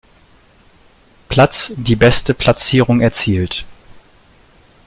Platz 1.29 1.73
die 1.75 1.95
beste 1.95 2.33
Platzierung 2.33 3.01
erzielt. 3.01 3.65